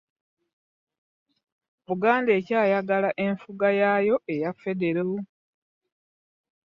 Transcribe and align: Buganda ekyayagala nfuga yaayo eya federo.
Buganda 1.85 2.31
ekyayagala 2.39 3.09
nfuga 3.29 3.67
yaayo 3.79 4.15
eya 4.33 4.51
federo. 4.61 5.07